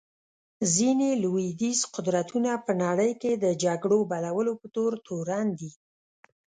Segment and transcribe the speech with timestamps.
[0.73, 5.71] ځینې لوېدیځ قدرتونه په نړۍ کې د جګړو بلولو په تور تورن دي.